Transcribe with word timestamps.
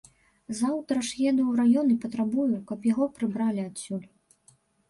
Заўтра 0.59 0.97
ж 1.07 1.11
еду 1.31 1.43
ў 1.51 1.59
раён 1.59 1.87
і 1.97 1.99
патрабую, 2.05 2.49
каб 2.73 2.91
яго 2.93 3.05
прыбралі 3.21 3.61
адсюль. 3.69 4.05